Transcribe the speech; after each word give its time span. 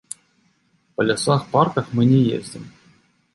Па 0.95 1.01
лясах-парках 1.09 1.93
мы 2.01 2.09
не 2.13 2.21
ездзім. 2.39 2.65